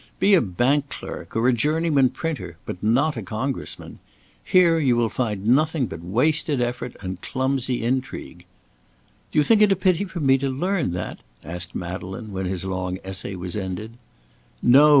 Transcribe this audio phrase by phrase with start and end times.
[0.17, 3.99] Be a bank clerk, or a journeyman printer, but not a Congressman.
[4.43, 8.45] Here you will find nothing but wasted effort and clumsy intrigue."
[9.31, 12.65] "Do you think it a pity for me to learn that?" asked Madeleine when his
[12.65, 13.91] long essay was ended.
[14.63, 14.89] "No!"